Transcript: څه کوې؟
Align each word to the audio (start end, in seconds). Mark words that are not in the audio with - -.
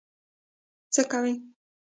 څه 0.93 1.01
کوې؟ 1.11 1.33